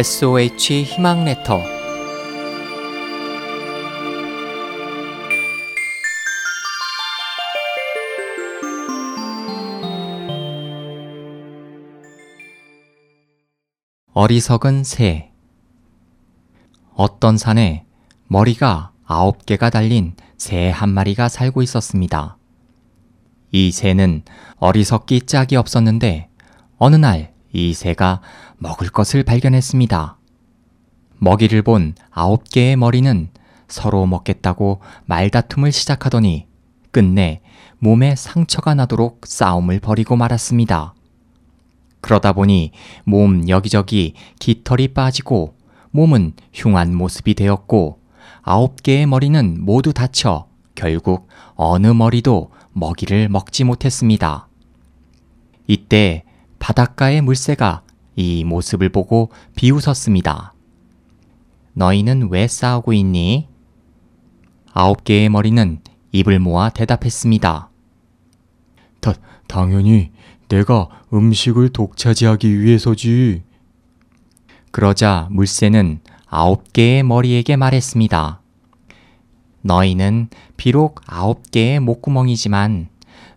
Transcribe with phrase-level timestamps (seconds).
[0.00, 1.60] SOH 희망 레터
[14.14, 15.32] 어리석은 새
[16.94, 17.84] 어떤 산에
[18.26, 22.38] 머리가 아홉 개가 달린 새 한 마리가 살고 있었습니다.
[23.52, 24.22] 이 새는
[24.56, 26.30] 어리석기 짝이 없었는데
[26.78, 28.20] 어느 날 이 새가
[28.58, 30.16] 먹을 것을 발견했습니다.
[31.18, 33.28] 먹이를 본 아홉 개의 머리는
[33.68, 36.46] 서로 먹겠다고 말다툼을 시작하더니
[36.90, 37.40] 끝내
[37.78, 40.94] 몸에 상처가 나도록 싸움을 벌이고 말았습니다.
[42.00, 42.72] 그러다 보니
[43.04, 45.54] 몸 여기저기 깃털이 빠지고
[45.90, 48.00] 몸은 흉한 모습이 되었고
[48.42, 54.48] 아홉 개의 머리는 모두 다쳐 결국 어느 머리도 먹이를 먹지 못했습니다.
[55.66, 56.24] 이때
[56.60, 57.82] 바닷가의 물새가
[58.14, 60.54] 이 모습을 보고 비웃었습니다.
[61.72, 63.48] 너희는 왜 싸우고 있니?
[64.72, 65.80] 아홉 개의 머리는
[66.12, 67.70] 입을 모아 대답했습니다.
[69.00, 69.14] 다,
[69.48, 70.12] 당연히
[70.48, 73.42] 내가 음식을 독차지하기 위해서지.
[74.70, 78.40] 그러자 물새는 아홉 개의 머리에게 말했습니다.
[79.62, 82.88] 너희는 비록 아홉 개의 목구멍이지만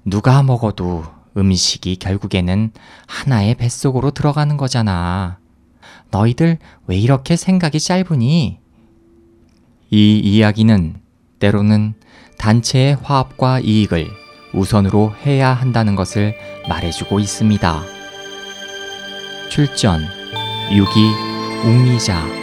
[0.05, 1.03] 누가 먹어도
[1.37, 2.71] 음식이 결국에는
[3.07, 5.39] 하나의 뱃속으로 들어가는 거잖아.
[6.11, 8.59] 너희들 왜 이렇게 생각이 짧으니?
[9.89, 10.95] 이 이야기는
[11.39, 11.93] 때로는
[12.37, 14.09] 단체의 화합과 이익을
[14.53, 16.35] 우선으로 해야 한다는 것을
[16.69, 17.83] 말해주고 있습니다.
[19.49, 20.01] 출전
[20.71, 21.09] 유기
[21.63, 22.42] 웅리자